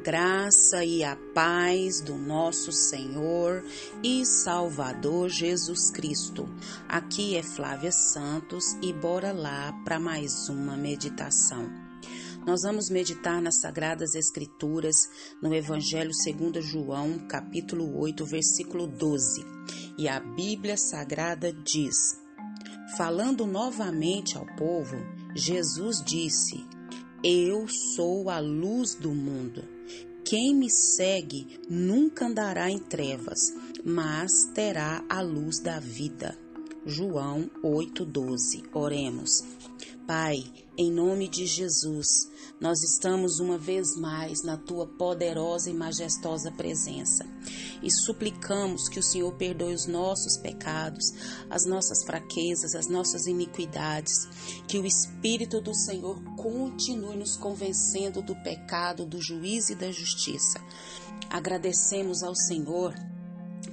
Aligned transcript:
graça 0.00 0.82
e 0.82 1.04
a 1.04 1.14
paz 1.34 2.00
do 2.00 2.16
nosso 2.16 2.72
Senhor 2.72 3.62
e 4.02 4.24
Salvador 4.24 5.28
Jesus 5.28 5.90
Cristo. 5.90 6.48
Aqui 6.88 7.36
é 7.36 7.42
Flávia 7.42 7.92
Santos 7.92 8.72
e 8.82 8.94
bora 8.94 9.30
lá 9.30 9.72
para 9.84 10.00
mais 10.00 10.48
uma 10.48 10.74
meditação. 10.74 11.70
Nós 12.46 12.62
vamos 12.62 12.88
meditar 12.88 13.42
nas 13.42 13.60
Sagradas 13.60 14.14
Escrituras, 14.14 14.96
no 15.42 15.54
Evangelho 15.54 16.14
segundo 16.14 16.62
João, 16.62 17.18
capítulo 17.28 17.98
8, 18.00 18.24
versículo 18.24 18.86
12. 18.86 19.44
E 19.98 20.08
a 20.08 20.18
Bíblia 20.18 20.78
Sagrada 20.78 21.52
diz: 21.52 22.18
Falando 22.96 23.46
novamente 23.46 24.38
ao 24.38 24.46
povo, 24.56 24.96
Jesus 25.36 26.02
disse: 26.02 26.64
Eu 27.22 27.68
sou 27.68 28.30
a 28.30 28.40
luz 28.40 28.94
do 28.94 29.10
mundo. 29.14 29.79
Quem 30.30 30.54
me 30.54 30.70
segue 30.70 31.58
nunca 31.68 32.24
andará 32.24 32.70
em 32.70 32.78
trevas, 32.78 33.52
mas 33.84 34.30
terá 34.54 35.04
a 35.08 35.20
luz 35.20 35.58
da 35.58 35.80
vida. 35.80 36.38
João 36.86 37.50
8:12. 37.64 38.62
Oremos. 38.72 39.42
Pai, 40.12 40.44
em 40.76 40.90
nome 40.90 41.28
de 41.28 41.46
Jesus, 41.46 42.28
nós 42.60 42.82
estamos 42.82 43.38
uma 43.38 43.56
vez 43.56 43.94
mais 43.94 44.42
na 44.42 44.56
tua 44.56 44.84
poderosa 44.84 45.70
e 45.70 45.72
majestosa 45.72 46.50
presença 46.50 47.24
e 47.80 47.88
suplicamos 47.92 48.88
que 48.88 48.98
o 48.98 49.02
Senhor 49.04 49.32
perdoe 49.34 49.72
os 49.72 49.86
nossos 49.86 50.36
pecados, 50.36 51.14
as 51.48 51.64
nossas 51.64 52.02
fraquezas, 52.02 52.74
as 52.74 52.88
nossas 52.88 53.28
iniquidades, 53.28 54.26
que 54.66 54.80
o 54.80 54.84
Espírito 54.84 55.60
do 55.60 55.72
Senhor 55.72 56.20
continue 56.34 57.16
nos 57.16 57.36
convencendo 57.36 58.20
do 58.20 58.34
pecado, 58.34 59.06
do 59.06 59.22
juízo 59.22 59.70
e 59.70 59.76
da 59.76 59.92
justiça. 59.92 60.60
Agradecemos 61.30 62.24
ao 62.24 62.34
Senhor 62.34 62.96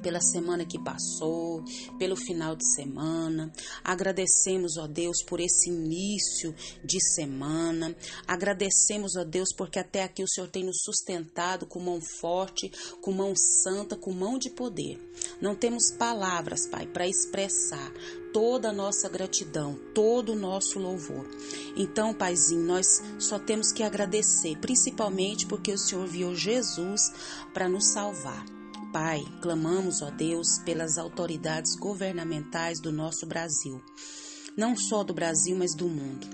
pela 0.07 0.21
semana 0.21 0.63
que 0.63 0.79
passou, 0.79 1.61
pelo 1.99 2.15
final 2.15 2.55
de 2.55 2.65
semana. 2.75 3.51
Agradecemos, 3.83 4.77
ó 4.77 4.87
Deus, 4.87 5.21
por 5.21 5.41
esse 5.41 5.69
início 5.69 6.55
de 6.81 6.97
semana. 7.13 7.93
Agradecemos, 8.25 9.17
ó 9.17 9.25
Deus, 9.25 9.49
porque 9.53 9.79
até 9.79 10.03
aqui 10.03 10.23
o 10.23 10.29
Senhor 10.29 10.47
tem 10.47 10.63
nos 10.63 10.77
sustentado 10.81 11.65
com 11.65 11.81
mão 11.81 11.99
forte, 12.21 12.71
com 13.01 13.11
mão 13.11 13.33
santa, 13.35 13.97
com 13.97 14.13
mão 14.13 14.37
de 14.37 14.49
poder. 14.49 14.97
Não 15.41 15.53
temos 15.53 15.91
palavras, 15.91 16.65
Pai, 16.69 16.87
para 16.87 17.05
expressar 17.05 17.91
toda 18.31 18.69
a 18.69 18.73
nossa 18.73 19.09
gratidão, 19.09 19.77
todo 19.93 20.31
o 20.31 20.39
nosso 20.39 20.79
louvor. 20.79 21.27
Então, 21.75 22.13
Paizinho, 22.13 22.63
nós 22.63 23.03
só 23.19 23.37
temos 23.37 23.73
que 23.73 23.83
agradecer, 23.83 24.57
principalmente 24.59 25.45
porque 25.45 25.73
o 25.73 25.77
Senhor 25.77 26.07
viu 26.07 26.33
Jesus 26.33 27.01
para 27.53 27.67
nos 27.67 27.91
salvar. 27.91 28.56
Pai, 28.99 29.23
clamamos, 29.41 30.01
ó 30.01 30.09
Deus, 30.09 30.57
pelas 30.65 30.97
autoridades 30.97 31.75
governamentais 31.75 32.81
do 32.81 32.91
nosso 32.91 33.27
Brasil, 33.27 33.79
não 34.57 34.75
só 34.75 35.03
do 35.03 35.13
Brasil, 35.13 35.55
mas 35.55 35.75
do 35.75 35.87
mundo 35.87 36.25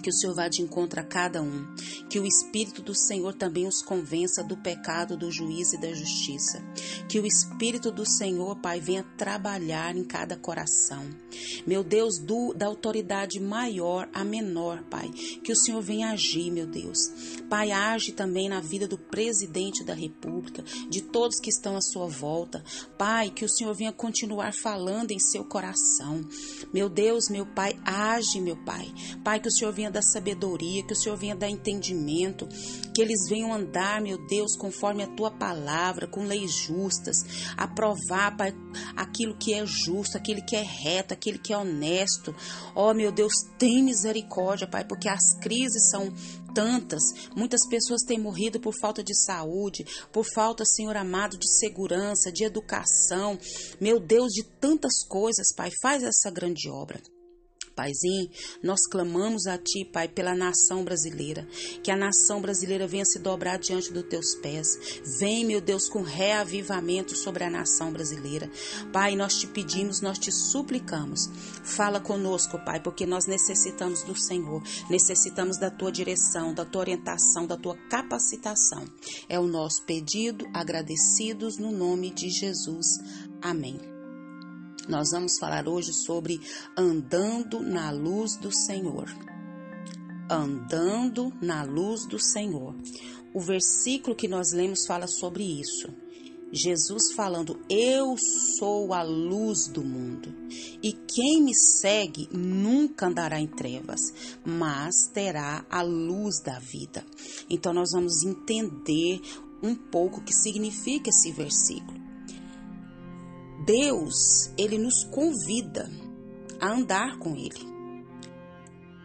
que 0.00 0.08
o 0.08 0.12
Senhor 0.12 0.34
vá 0.34 0.48
de 0.48 0.62
encontro 0.62 1.00
a 1.00 1.02
cada 1.02 1.42
um, 1.42 1.66
que 2.08 2.18
o 2.18 2.26
Espírito 2.26 2.80
do 2.80 2.94
Senhor 2.94 3.34
também 3.34 3.66
os 3.66 3.82
convença 3.82 4.42
do 4.42 4.56
pecado, 4.56 5.16
do 5.16 5.30
juízo 5.30 5.76
e 5.76 5.80
da 5.80 5.92
justiça, 5.92 6.62
que 7.08 7.18
o 7.20 7.26
Espírito 7.26 7.90
do 7.90 8.06
Senhor, 8.06 8.56
Pai, 8.56 8.80
venha 8.80 9.04
trabalhar 9.18 9.94
em 9.96 10.04
cada 10.04 10.36
coração. 10.36 11.04
Meu 11.66 11.82
Deus, 11.82 12.18
do, 12.18 12.52
da 12.54 12.66
autoridade 12.66 13.40
maior 13.40 14.08
a 14.12 14.24
menor, 14.24 14.82
Pai, 14.84 15.08
que 15.42 15.52
o 15.52 15.56
Senhor 15.56 15.80
venha 15.80 16.10
agir, 16.10 16.50
meu 16.50 16.66
Deus. 16.66 16.98
Pai, 17.48 17.70
age 17.70 18.12
também 18.12 18.48
na 18.48 18.60
vida 18.60 18.86
do 18.86 18.98
presidente 18.98 19.84
da 19.84 19.94
República, 19.94 20.62
de 20.88 21.02
todos 21.02 21.40
que 21.40 21.50
estão 21.50 21.76
à 21.76 21.80
sua 21.80 22.06
volta. 22.06 22.62
Pai, 22.96 23.30
que 23.30 23.44
o 23.44 23.48
Senhor 23.48 23.74
venha 23.74 23.92
continuar 23.92 24.52
falando 24.52 25.10
em 25.10 25.18
seu 25.18 25.44
coração. 25.44 26.24
Meu 26.72 26.88
Deus, 26.88 27.28
meu 27.28 27.46
Pai, 27.46 27.78
age, 27.84 28.40
meu 28.40 28.56
Pai. 28.64 28.92
Pai, 29.24 29.40
que 29.40 29.48
o 29.48 29.52
Senhor 29.52 29.72
venha 29.72 29.90
dar 29.90 30.02
sabedoria, 30.02 30.84
que 30.84 30.92
o 30.92 30.96
Senhor 30.96 31.16
venha 31.16 31.36
dar 31.36 31.48
entendimento, 31.48 32.48
que 32.94 33.00
eles 33.02 33.28
venham 33.28 33.52
andar, 33.52 34.00
meu 34.00 34.18
Deus, 34.26 34.56
conforme 34.56 35.02
a 35.02 35.06
tua 35.06 35.30
palavra, 35.30 36.06
com 36.06 36.24
leis 36.24 36.52
justas, 36.52 37.16
aprovar, 37.56 38.36
Pai, 38.36 38.54
aquilo 38.96 39.36
que 39.36 39.54
é 39.54 39.64
justo, 39.66 40.16
aquilo 40.16 40.44
que 40.44 40.56
é 40.56 40.62
reto, 40.62 41.14
aquilo 41.14 41.29
que 41.38 41.52
é 41.52 41.58
honesto. 41.58 42.34
Ó, 42.74 42.90
oh, 42.90 42.94
meu 42.94 43.12
Deus, 43.12 43.32
tem 43.58 43.82
misericórdia, 43.82 44.66
Pai, 44.66 44.84
porque 44.84 45.08
as 45.08 45.34
crises 45.40 45.90
são 45.90 46.12
tantas. 46.54 47.02
Muitas 47.34 47.66
pessoas 47.68 48.02
têm 48.02 48.18
morrido 48.18 48.60
por 48.60 48.74
falta 48.80 49.02
de 49.02 49.14
saúde, 49.24 49.84
por 50.12 50.24
falta, 50.34 50.64
Senhor 50.64 50.96
amado, 50.96 51.38
de 51.38 51.48
segurança, 51.58 52.32
de 52.32 52.44
educação. 52.44 53.38
Meu 53.80 54.00
Deus, 54.00 54.32
de 54.32 54.44
tantas 54.60 55.04
coisas, 55.06 55.54
Pai, 55.54 55.70
faz 55.82 56.02
essa 56.02 56.30
grande 56.30 56.68
obra. 56.68 57.00
Paizinho, 57.74 58.28
nós 58.62 58.80
clamamos 58.90 59.46
a 59.46 59.56
Ti, 59.56 59.84
Pai, 59.84 60.08
pela 60.08 60.34
nação 60.34 60.84
brasileira. 60.84 61.46
Que 61.82 61.90
a 61.90 61.96
nação 61.96 62.40
brasileira 62.40 62.86
venha 62.86 63.04
se 63.04 63.18
dobrar 63.18 63.58
diante 63.58 63.92
dos 63.92 64.04
Teus 64.04 64.34
pés. 64.34 65.00
Vem, 65.18 65.44
meu 65.44 65.60
Deus, 65.60 65.88
com 65.88 66.02
reavivamento 66.02 67.16
sobre 67.16 67.44
a 67.44 67.50
nação 67.50 67.92
brasileira. 67.92 68.50
Pai, 68.92 69.16
nós 69.16 69.38
te 69.38 69.46
pedimos, 69.46 70.00
nós 70.00 70.18
te 70.18 70.30
suplicamos. 70.32 71.28
Fala 71.62 72.00
conosco, 72.00 72.58
Pai, 72.64 72.80
porque 72.80 73.06
nós 73.06 73.26
necessitamos 73.26 74.02
do 74.02 74.16
Senhor. 74.16 74.62
Necessitamos 74.88 75.58
da 75.58 75.70
Tua 75.70 75.92
direção, 75.92 76.52
da 76.52 76.64
Tua 76.64 76.80
orientação, 76.80 77.46
da 77.46 77.56
Tua 77.56 77.76
capacitação. 77.88 78.84
É 79.28 79.38
o 79.38 79.46
nosso 79.46 79.84
pedido, 79.84 80.46
agradecidos 80.52 81.56
no 81.58 81.70
nome 81.70 82.10
de 82.10 82.28
Jesus. 82.30 82.86
Amém. 83.40 83.99
Nós 84.90 85.12
vamos 85.12 85.38
falar 85.38 85.68
hoje 85.68 85.92
sobre 85.92 86.40
andando 86.76 87.60
na 87.60 87.92
luz 87.92 88.34
do 88.36 88.50
Senhor. 88.52 89.08
Andando 90.28 91.32
na 91.40 91.62
luz 91.62 92.04
do 92.08 92.18
Senhor. 92.18 92.74
O 93.32 93.40
versículo 93.40 94.16
que 94.16 94.26
nós 94.26 94.52
lemos 94.52 94.84
fala 94.84 95.06
sobre 95.06 95.44
isso. 95.44 95.94
Jesus 96.52 97.12
falando: 97.14 97.60
Eu 97.70 98.16
sou 98.58 98.92
a 98.92 99.04
luz 99.04 99.68
do 99.68 99.84
mundo, 99.84 100.34
e 100.82 100.92
quem 100.92 101.40
me 101.40 101.54
segue 101.54 102.28
nunca 102.32 103.06
andará 103.06 103.38
em 103.38 103.46
trevas, 103.46 104.00
mas 104.44 105.06
terá 105.14 105.64
a 105.70 105.82
luz 105.82 106.40
da 106.42 106.58
vida. 106.58 107.06
Então, 107.48 107.72
nós 107.72 107.92
vamos 107.92 108.24
entender 108.24 109.20
um 109.62 109.76
pouco 109.76 110.18
o 110.18 110.24
que 110.24 110.34
significa 110.34 111.10
esse 111.10 111.30
versículo. 111.30 111.99
Deus, 113.64 114.50
ele 114.56 114.78
nos 114.78 115.04
convida 115.04 115.90
a 116.60 116.72
andar 116.72 117.18
com 117.18 117.36
ele. 117.36 117.68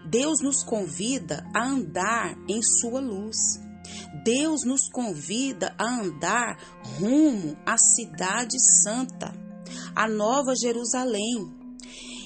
Deus 0.07 0.39
nos 0.41 0.63
convida 0.63 1.45
a 1.53 1.65
andar 1.65 2.37
em 2.47 2.61
sua 2.61 2.99
luz. 2.99 3.37
Deus 4.23 4.61
nos 4.65 4.89
convida 4.89 5.75
a 5.77 6.01
andar 6.01 6.57
rumo 6.99 7.57
à 7.65 7.77
cidade 7.77 8.57
santa, 8.81 9.33
a 9.95 10.07
Nova 10.07 10.53
Jerusalém. 10.55 11.51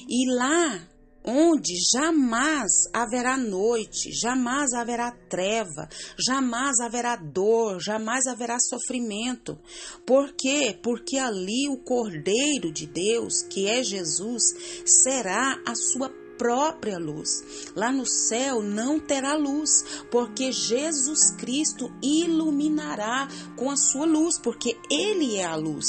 E 0.08 0.30
lá 0.34 0.89
onde 1.30 1.76
jamais 1.94 2.72
haverá 2.92 3.38
noite, 3.38 4.12
jamais 4.12 4.74
haverá 4.74 5.12
treva, 5.30 5.88
jamais 6.18 6.80
haverá 6.80 7.16
dor, 7.16 7.80
jamais 7.80 8.26
haverá 8.26 8.58
sofrimento. 8.60 9.58
Por 10.06 10.34
quê? 10.34 10.78
Porque 10.82 11.18
ali 11.18 11.70
o 11.70 11.78
Cordeiro 11.78 12.72
de 12.72 12.88
Deus, 12.88 13.44
que 13.44 13.68
é 13.68 13.84
Jesus, 13.84 14.44
será 14.86 15.62
a 15.66 15.76
sua 15.76 16.10
própria 16.40 16.98
luz. 16.98 17.30
Lá 17.75 17.92
no 17.92 18.08
céu 18.08 18.64
não 18.64 19.00
terá 19.00 19.36
luz, 19.36 19.70
porque 20.10 20.52
Jesus 20.52 21.32
Cristo 21.38 21.92
iluminará 22.02 23.28
com 23.56 23.70
a 23.70 23.75
sua 23.75 24.06
luz, 24.06 24.40
porque 24.40 24.75
Ele 24.90 25.36
é 25.36 25.46
a 25.46 25.56
luz. 25.56 25.86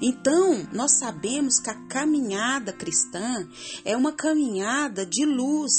Então, 0.00 0.66
nós 0.72 0.98
sabemos 0.98 1.58
que 1.58 1.70
a 1.70 1.86
caminhada 1.86 2.72
cristã 2.72 3.48
é 3.84 3.96
uma 3.96 4.12
caminhada 4.12 5.06
de 5.06 5.24
luz. 5.24 5.72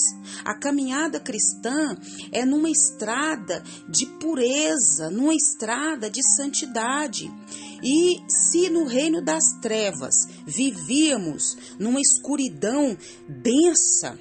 A 0.44 0.54
caminhada 0.54 1.20
cristã 1.20 1.98
é 2.32 2.46
numa 2.46 2.70
estrada 2.70 3.64
de 3.90 4.06
pureza, 4.20 5.10
numa 5.10 5.36
estrada 5.36 6.10
de 6.10 6.22
santidade. 6.36 7.32
E 7.84 8.20
se 8.28 8.70
no 8.70 8.86
reino 8.86 9.22
das 9.22 9.44
trevas 9.62 10.16
vivíamos 10.46 11.56
numa 11.78 12.02
escuridão 12.02 12.98
densa, 13.28 14.20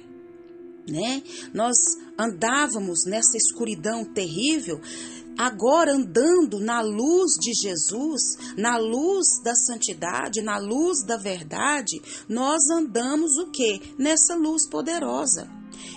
né? 0.87 1.21
Nós 1.53 1.75
andávamos 2.17 2.99
nessa 3.05 3.35
escuridão 3.35 4.05
terrível, 4.05 4.79
agora 5.37 5.93
andando 5.93 6.59
na 6.59 6.81
luz 6.81 7.33
de 7.39 7.53
Jesus, 7.53 8.37
na 8.57 8.77
luz 8.77 9.39
da 9.43 9.55
santidade, 9.55 10.41
na 10.41 10.57
luz 10.57 11.03
da 11.05 11.17
verdade, 11.17 12.01
nós 12.27 12.67
andamos 12.69 13.37
o 13.37 13.51
que? 13.51 13.93
Nessa 13.97 14.35
luz 14.35 14.67
poderosa. 14.67 15.47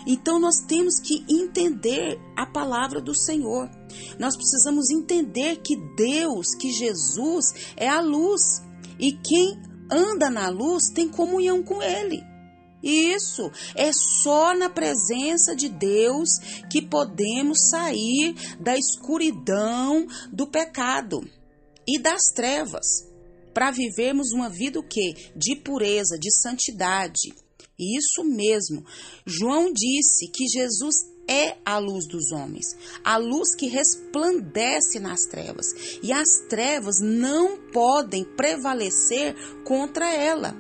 Então 0.06 0.38
nós 0.38 0.60
temos 0.60 1.00
que 1.00 1.25
entender 1.28 2.19
a 2.37 2.46
palavra 2.46 3.00
do 3.00 3.14
Senhor. 3.14 3.69
Nós 4.19 4.37
precisamos 4.37 4.90
entender 4.90 5.56
que 5.56 5.76
Deus, 5.96 6.54
que 6.58 6.70
Jesus 6.70 7.54
é 7.76 7.88
a 7.88 8.00
luz 8.00 8.62
e 8.98 9.12
quem 9.12 9.60
anda 9.90 10.31
na 10.31 10.48
luz 10.48 10.90
tem 10.94 11.08
comunhão 11.08 11.62
com 11.62 11.82
Ele. 11.82 12.29
Isso 12.82 13.50
é 13.74 13.90
só 13.92 14.54
na 14.54 14.70
presença 14.70 15.54
de 15.54 15.68
Deus 15.68 16.30
que 16.70 16.80
podemos 16.80 17.68
sair 17.68 18.34
da 18.58 18.76
escuridão 18.76 20.06
do 20.32 20.46
pecado 20.46 21.20
e 21.86 21.98
das 21.98 22.22
trevas 22.34 23.10
para 23.52 23.70
vivermos 23.70 24.32
uma 24.32 24.48
vida 24.48 24.78
o 24.78 24.82
quê? 24.82 25.14
De 25.36 25.56
pureza, 25.56 26.18
de 26.18 26.30
santidade. 26.32 27.34
Isso 27.78 28.24
mesmo. 28.24 28.84
João 29.26 29.72
disse 29.72 30.28
que 30.28 30.46
Jesus 30.46 30.94
é 31.26 31.56
a 31.64 31.78
luz 31.78 32.06
dos 32.08 32.32
homens, 32.32 32.76
a 33.04 33.16
luz 33.16 33.54
que 33.54 33.68
resplandece 33.68 34.98
nas 34.98 35.26
trevas, 35.26 35.66
e 36.02 36.12
as 36.12 36.28
trevas 36.48 36.96
não 37.00 37.56
podem 37.70 38.24
prevalecer 38.24 39.34
contra 39.64 40.12
ela. 40.12 40.56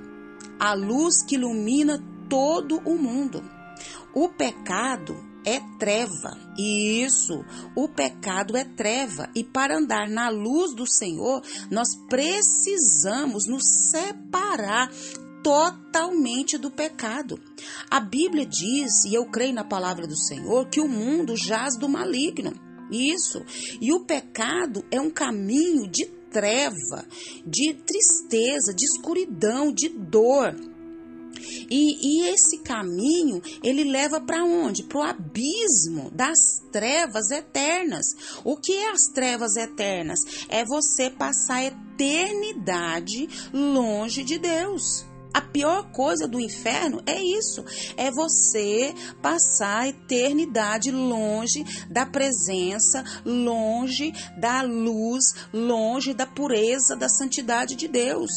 A 0.58 0.74
luz 0.74 1.22
que 1.22 1.34
ilumina 1.34 1.98
todo 2.30 2.80
o 2.86 2.96
mundo. 2.96 3.42
O 4.14 4.28
pecado 4.28 5.14
é 5.44 5.60
treva. 5.78 6.38
E 6.56 7.02
isso, 7.02 7.44
o 7.74 7.88
pecado 7.88 8.56
é 8.56 8.64
treva. 8.64 9.28
E 9.34 9.44
para 9.44 9.76
andar 9.76 10.08
na 10.08 10.28
luz 10.28 10.74
do 10.74 10.86
Senhor, 10.86 11.42
nós 11.70 11.88
precisamos 12.08 13.46
nos 13.46 13.62
separar 13.90 14.90
totalmente 15.42 16.58
do 16.58 16.70
pecado. 16.70 17.40
A 17.90 17.98
Bíblia 18.00 18.46
diz, 18.46 19.04
e 19.06 19.14
eu 19.14 19.24
creio 19.26 19.54
na 19.54 19.64
palavra 19.64 20.06
do 20.06 20.16
Senhor, 20.16 20.68
que 20.68 20.80
o 20.80 20.88
mundo 20.88 21.36
jaz 21.36 21.76
do 21.78 21.88
maligno. 21.88 22.52
Isso. 22.90 23.42
E 23.80 23.92
o 23.92 24.04
pecado 24.04 24.84
é 24.90 25.00
um 25.00 25.10
caminho 25.10 25.88
de 25.88 26.06
treva, 26.30 27.04
de 27.44 27.74
tristeza, 27.74 28.72
de 28.74 28.84
escuridão, 28.84 29.72
de 29.72 29.88
dor. 29.88 30.54
E, 31.70 31.96
e 32.00 32.28
esse 32.28 32.58
caminho, 32.58 33.42
ele 33.62 33.84
leva 33.84 34.20
para 34.20 34.44
onde? 34.44 34.84
Para 34.84 34.98
o 34.98 35.02
abismo 35.02 36.10
das 36.12 36.38
trevas 36.72 37.30
eternas. 37.30 38.06
O 38.44 38.56
que 38.56 38.72
é 38.72 38.90
as 38.90 39.12
trevas 39.12 39.56
eternas? 39.56 40.20
É 40.48 40.64
você 40.64 41.10
passar 41.10 41.56
a 41.56 41.64
eternidade 41.64 43.28
longe 43.52 44.22
de 44.22 44.38
Deus. 44.38 45.04
A 45.32 45.40
pior 45.40 45.92
coisa 45.92 46.26
do 46.26 46.40
inferno 46.40 47.00
é 47.06 47.22
isso: 47.22 47.64
é 47.96 48.10
você 48.10 48.92
passar 49.22 49.82
a 49.82 49.88
eternidade 49.88 50.90
longe 50.90 51.64
da 51.88 52.04
presença, 52.04 53.04
longe 53.24 54.12
da 54.38 54.62
luz, 54.62 55.24
longe 55.52 56.12
da 56.12 56.26
pureza, 56.26 56.96
da 56.96 57.08
santidade 57.08 57.76
de 57.76 57.86
Deus. 57.86 58.30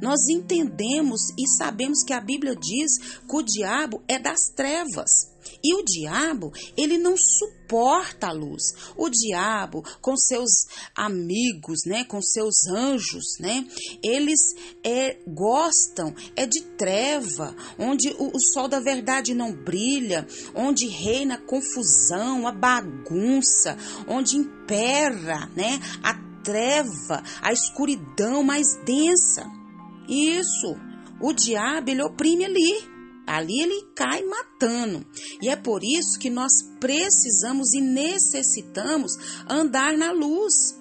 Nós 0.00 0.28
entendemos 0.28 1.20
e 1.38 1.48
sabemos 1.48 2.02
que 2.04 2.12
a 2.12 2.20
Bíblia 2.20 2.54
diz 2.54 2.98
que 2.98 3.36
o 3.36 3.42
diabo 3.42 4.02
é 4.08 4.18
das 4.18 4.48
trevas. 4.54 5.36
E 5.62 5.74
o 5.74 5.84
diabo, 5.84 6.52
ele 6.76 6.98
não 6.98 7.16
suporta 7.16 8.28
a 8.28 8.32
luz. 8.32 8.62
O 8.96 9.08
diabo, 9.08 9.82
com 10.00 10.16
seus 10.16 10.50
amigos, 10.94 11.80
né, 11.86 12.04
com 12.04 12.20
seus 12.22 12.66
anjos, 12.66 13.38
né, 13.40 13.66
eles 14.02 14.40
é, 14.84 15.18
gostam 15.26 16.14
é 16.34 16.46
de 16.46 16.60
treva, 16.76 17.54
onde 17.78 18.08
o, 18.18 18.36
o 18.36 18.40
sol 18.40 18.68
da 18.68 18.80
verdade 18.80 19.34
não 19.34 19.52
brilha, 19.52 20.26
onde 20.54 20.86
reina 20.86 21.34
a 21.34 21.42
confusão, 21.42 22.46
a 22.46 22.52
bagunça, 22.52 23.76
onde 24.06 24.36
impera, 24.36 25.50
né, 25.56 25.80
a 26.02 26.14
treva, 26.42 27.22
a 27.42 27.52
escuridão 27.52 28.42
mais 28.42 28.76
densa. 28.84 29.65
Isso. 30.08 30.76
O 31.20 31.32
diabo 31.32 31.90
ele 31.90 32.02
oprime 32.02 32.44
ali. 32.44 32.96
Ali 33.26 33.60
ele 33.60 33.82
cai 33.94 34.22
matando. 34.22 35.04
E 35.42 35.48
é 35.48 35.56
por 35.56 35.82
isso 35.82 36.18
que 36.18 36.30
nós 36.30 36.52
precisamos 36.78 37.74
e 37.74 37.80
necessitamos 37.80 39.12
andar 39.48 39.96
na 39.96 40.12
luz. 40.12 40.76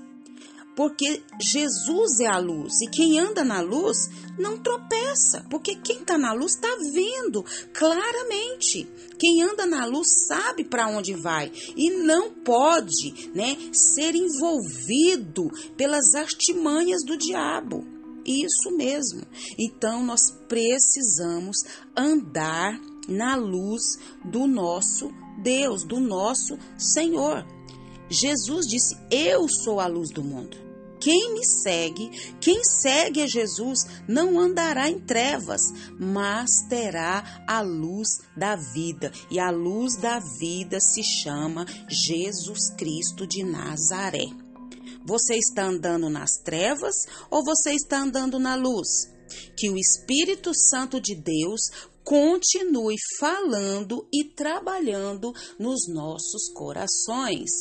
Porque 0.76 1.24
Jesus 1.40 2.20
é 2.20 2.28
a 2.28 2.38
luz 2.38 2.82
e 2.82 2.90
quem 2.90 3.18
anda 3.18 3.46
na 3.46 3.62
luz 3.62 3.98
não 4.38 4.58
tropeça, 4.58 5.46
porque 5.50 5.76
quem 5.76 6.00
está 6.00 6.18
na 6.18 6.34
luz 6.34 6.56
está 6.56 6.68
vendo 6.94 7.44
claramente. 7.74 8.86
Quem 9.18 9.42
anda 9.42 9.66
na 9.66 9.86
luz 9.86 10.26
sabe 10.28 10.66
para 10.66 10.90
onde 10.90 11.14
vai 11.14 11.50
e 11.78 11.92
não 11.92 12.30
pode, 12.30 13.32
né, 13.34 13.58
ser 13.72 14.16
envolvido 14.16 15.50
pelas 15.78 16.14
artimanhas 16.14 17.04
do 17.06 17.18
diabo. 17.18 17.95
Isso 18.26 18.72
mesmo. 18.72 19.22
Então 19.58 20.04
nós 20.04 20.32
precisamos 20.48 21.58
andar 21.96 22.80
na 23.08 23.36
luz 23.36 23.84
do 24.24 24.48
nosso 24.48 25.12
Deus, 25.42 25.84
do 25.84 26.00
nosso 26.00 26.58
Senhor. 26.78 27.46
Jesus 28.10 28.68
disse: 28.68 28.96
Eu 29.12 29.48
sou 29.48 29.80
a 29.80 29.88
luz 29.88 30.10
do 30.10 30.24
mundo. 30.24 30.66
Quem 31.00 31.34
me 31.34 31.46
segue, 31.46 32.10
quem 32.40 32.64
segue 32.64 33.22
a 33.22 33.28
Jesus, 33.28 33.86
não 34.08 34.40
andará 34.40 34.90
em 34.90 35.00
trevas, 35.00 35.62
mas 36.00 36.50
terá 36.68 37.44
a 37.48 37.62
luz 37.62 38.08
da 38.36 38.56
vida. 38.56 39.12
E 39.30 39.40
a 39.40 39.52
luz 39.52 39.98
da 39.98 40.20
vida 40.20 40.80
se 40.80 41.04
chama 41.04 41.66
Jesus 41.88 42.72
Cristo 42.76 43.28
de 43.28 43.44
Nazaré. 43.44 44.45
Você 45.06 45.36
está 45.36 45.66
andando 45.66 46.10
nas 46.10 46.32
trevas 46.44 46.96
ou 47.30 47.44
você 47.44 47.74
está 47.74 48.02
andando 48.02 48.40
na 48.40 48.56
luz? 48.56 49.08
Que 49.56 49.70
o 49.70 49.78
Espírito 49.78 50.52
Santo 50.54 51.00
de 51.00 51.16
Deus 51.16 51.62
continue 52.04 52.96
falando 53.20 54.08
e 54.12 54.24
trabalhando 54.24 55.32
nos 55.60 55.88
nossos 55.88 56.50
corações. 56.54 57.52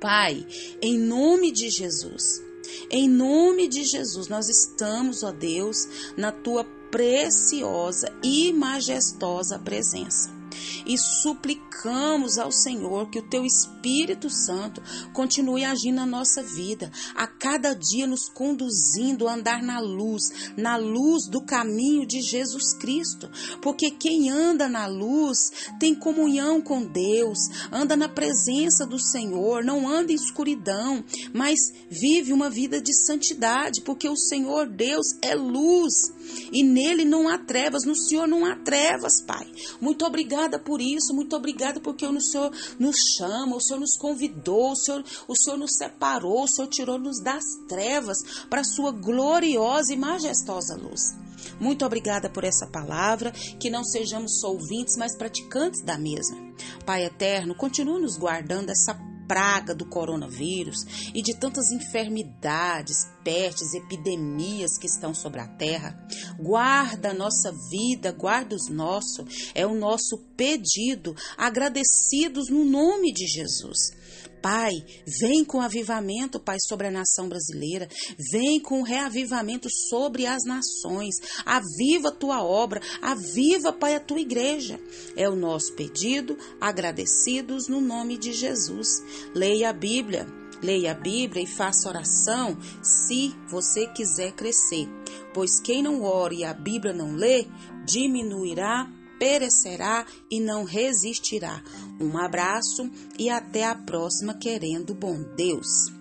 Pai, 0.00 0.46
em 0.82 0.98
nome 0.98 1.50
de 1.50 1.70
Jesus, 1.70 2.42
em 2.90 3.08
nome 3.08 3.66
de 3.66 3.84
Jesus, 3.84 4.28
nós 4.28 4.48
estamos, 4.48 5.22
ó 5.22 5.32
Deus, 5.32 5.78
na 6.16 6.30
tua 6.30 6.64
preciosa 6.90 8.06
e 8.22 8.52
majestosa 8.52 9.58
presença 9.58 10.39
e 10.86 10.96
suplicamos 10.98 12.38
ao 12.38 12.52
Senhor 12.52 13.10
que 13.10 13.18
o 13.18 13.28
teu 13.28 13.44
Espírito 13.44 14.28
Santo 14.30 14.82
continue 15.12 15.64
agindo 15.64 15.96
na 15.96 16.06
nossa 16.06 16.42
vida, 16.42 16.90
a 17.14 17.26
cada 17.26 17.74
dia 17.74 18.06
nos 18.06 18.28
conduzindo 18.28 19.28
a 19.28 19.34
andar 19.34 19.62
na 19.62 19.78
luz, 19.80 20.22
na 20.56 20.76
luz 20.76 21.28
do 21.28 21.40
caminho 21.40 22.06
de 22.06 22.20
Jesus 22.20 22.74
Cristo, 22.78 23.30
porque 23.60 23.90
quem 23.90 24.30
anda 24.30 24.68
na 24.68 24.86
luz 24.86 25.38
tem 25.78 25.94
comunhão 25.94 26.60
com 26.60 26.84
Deus, 26.84 27.38
anda 27.72 27.96
na 27.96 28.08
presença 28.08 28.86
do 28.86 28.98
Senhor, 28.98 29.64
não 29.64 29.88
anda 29.88 30.12
em 30.12 30.14
escuridão, 30.16 31.04
mas 31.32 31.58
vive 31.90 32.32
uma 32.32 32.50
vida 32.50 32.80
de 32.80 32.94
santidade, 32.94 33.80
porque 33.82 34.08
o 34.08 34.16
Senhor 34.16 34.68
Deus 34.68 35.06
é 35.22 35.34
luz 35.34 36.12
e 36.52 36.62
nele 36.62 37.04
não 37.04 37.28
há 37.28 37.38
trevas, 37.38 37.84
no 37.84 37.94
Senhor 37.94 38.26
não 38.26 38.44
há 38.44 38.56
trevas, 38.56 39.22
Pai. 39.26 39.46
Muito 39.80 40.04
obrigada 40.50 40.58
por 40.58 40.80
isso, 40.80 41.14
muito 41.14 41.36
obrigada 41.36 41.80
porque 41.80 42.04
o 42.06 42.20
Senhor 42.20 42.50
nos 42.78 42.96
chama, 43.16 43.56
o 43.56 43.60
Senhor 43.60 43.78
nos 43.78 43.96
convidou, 43.96 44.72
o 44.72 44.76
Senhor, 44.76 45.04
o 45.28 45.36
Senhor 45.36 45.56
nos 45.56 45.76
separou, 45.76 46.44
o 46.44 46.48
Senhor 46.48 46.68
tirou-nos 46.68 47.20
das 47.22 47.44
trevas 47.68 48.18
para 48.48 48.62
a 48.62 48.64
sua 48.64 48.90
gloriosa 48.90 49.92
e 49.92 49.96
majestosa 49.96 50.76
luz. 50.76 51.14
Muito 51.60 51.84
obrigada 51.86 52.28
por 52.28 52.44
essa 52.44 52.66
palavra, 52.66 53.30
que 53.30 53.70
não 53.70 53.84
sejamos 53.84 54.40
só 54.40 54.48
ouvintes, 54.48 54.96
mas 54.96 55.16
praticantes 55.16 55.82
da 55.82 55.96
mesma. 55.96 56.36
Pai 56.84 57.04
eterno, 57.04 57.54
continue 57.54 58.00
nos 58.00 58.16
guardando 58.16 58.70
essa 58.70 58.94
praga 59.30 59.72
do 59.72 59.86
coronavírus 59.86 61.12
e 61.14 61.22
de 61.22 61.36
tantas 61.36 61.70
enfermidades, 61.70 63.06
pestes, 63.22 63.74
epidemias 63.74 64.76
que 64.76 64.88
estão 64.88 65.14
sobre 65.14 65.40
a 65.40 65.46
terra. 65.46 65.96
Guarda 66.36 67.10
a 67.10 67.14
nossa 67.14 67.52
vida, 67.70 68.10
guarda 68.10 68.56
os 68.56 68.68
nossos. 68.68 69.52
É 69.54 69.64
o 69.64 69.72
nosso 69.72 70.18
pedido, 70.36 71.14
agradecidos 71.36 72.48
no 72.50 72.64
nome 72.64 73.12
de 73.12 73.24
Jesus. 73.24 73.92
Pai, 74.42 74.72
vem 75.20 75.44
com 75.44 75.60
avivamento, 75.60 76.40
Pai, 76.40 76.56
sobre 76.60 76.86
a 76.86 76.90
nação 76.90 77.28
brasileira. 77.28 77.88
Vem 78.32 78.60
com 78.60 78.82
reavivamento 78.82 79.68
sobre 79.88 80.26
as 80.26 80.44
nações. 80.44 81.14
Aviva 81.44 82.08
a 82.08 82.12
tua 82.12 82.42
obra. 82.42 82.80
Aviva, 83.02 83.72
Pai, 83.72 83.94
a 83.94 84.00
tua 84.00 84.20
igreja. 84.20 84.80
É 85.16 85.28
o 85.28 85.36
nosso 85.36 85.74
pedido, 85.74 86.36
agradecidos 86.60 87.68
no 87.68 87.80
nome 87.80 88.16
de 88.16 88.32
Jesus. 88.32 88.88
Leia 89.34 89.70
a 89.70 89.72
Bíblia. 89.72 90.26
Leia 90.62 90.92
a 90.92 90.94
Bíblia 90.94 91.42
e 91.42 91.46
faça 91.46 91.88
oração 91.88 92.56
se 92.82 93.34
você 93.48 93.86
quiser 93.86 94.32
crescer. 94.32 94.88
Pois 95.32 95.60
quem 95.60 95.82
não 95.82 96.02
ora 96.02 96.34
e 96.34 96.44
a 96.44 96.52
Bíblia 96.52 96.92
não 96.92 97.14
lê, 97.14 97.46
diminuirá 97.86 98.90
perecerá 99.20 100.06
e 100.30 100.40
não 100.40 100.64
resistirá. 100.64 101.62
Um 102.00 102.16
abraço 102.16 102.90
e 103.18 103.28
até 103.28 103.66
a 103.66 103.74
próxima, 103.74 104.32
querendo 104.32 104.94
bom 104.94 105.22
Deus. 105.36 105.92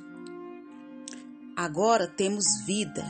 Agora 1.56 2.08
temos 2.08 2.46
vida 2.66 3.06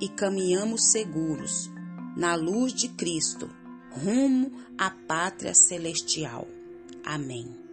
e 0.00 0.08
caminhamos 0.08 0.92
seguros 0.92 1.68
na 2.16 2.36
luz 2.36 2.72
de 2.72 2.88
Cristo, 2.90 3.50
rumo 3.90 4.52
à 4.78 4.90
pátria 4.90 5.54
celestial. 5.54 6.46
Amém. 7.04 7.67